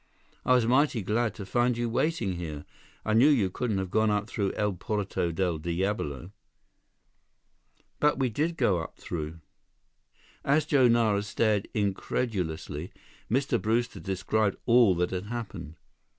I 0.43 0.55
was 0.55 0.65
mighty 0.65 1.03
glad 1.03 1.35
to 1.35 1.45
find 1.45 1.77
you 1.77 1.87
waiting 1.87 2.37
here. 2.37 2.65
I 3.05 3.13
knew 3.13 3.29
you 3.29 3.51
couldn't 3.51 3.77
have 3.77 3.91
gone 3.91 4.09
up 4.09 4.27
through 4.27 4.51
El 4.53 4.73
Porto 4.73 5.31
Del 5.31 5.59
Diablo." 5.59 6.31
"But 7.99 8.17
we 8.17 8.27
did 8.27 8.57
go 8.57 8.79
up 8.79 8.97
through." 8.97 9.41
As 10.43 10.65
Joe 10.65 10.87
Nara 10.87 11.21
stared 11.21 11.67
incredulously, 11.75 12.91
Mr. 13.29 13.61
Brewster 13.61 13.99
described 13.99 14.55
all 14.65 14.95
that 14.95 15.11
had 15.11 15.25
happened. 15.25 15.75